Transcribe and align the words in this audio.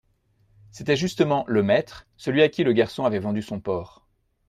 C'était 0.71 0.95
justement 0.95 1.45
«le 1.47 1.61
maître», 1.61 2.07
celui 2.17 2.41
à 2.41 2.49
qui 2.49 2.63
le 2.63 2.73
garçon 2.73 3.05
avait 3.05 3.19
vendu 3.19 3.43
son 3.43 3.59
porc. 3.59 4.07